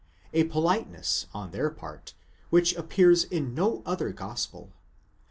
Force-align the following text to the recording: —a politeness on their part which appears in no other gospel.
—a 0.33 0.45
politeness 0.45 1.27
on 1.31 1.51
their 1.51 1.69
part 1.69 2.15
which 2.49 2.75
appears 2.75 3.23
in 3.23 3.53
no 3.53 3.83
other 3.85 4.09
gospel. 4.11 4.71